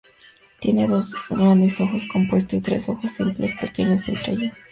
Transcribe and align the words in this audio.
Tiene 0.59 0.87
dos 0.87 1.13
grandes 1.29 1.79
ojos 1.79 2.07
compuestos 2.07 2.53
y 2.55 2.61
tres 2.61 2.89
ojos 2.89 3.11
simples 3.11 3.55
pequeños 3.61 4.09
entre 4.09 4.33
ellos. 4.33 4.53